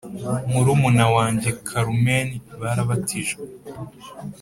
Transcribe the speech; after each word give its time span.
murumuna 0.51 1.05
wanjye 1.15 1.49
Carmen 1.67 2.29
barabatijwe 2.59 3.43